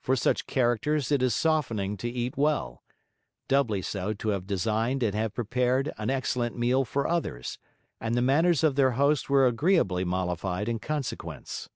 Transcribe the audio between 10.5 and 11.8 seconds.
in consequence.